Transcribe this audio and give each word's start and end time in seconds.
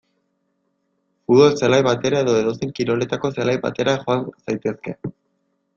Futbol 1.27 1.53
zelai 1.59 1.79
batera 1.89 2.23
edo 2.25 2.33
edozein 2.45 2.75
kiroletako 2.81 3.33
zelai 3.39 3.57
batera 3.69 3.99
joan 4.07 4.29
zaitezke. 4.43 4.99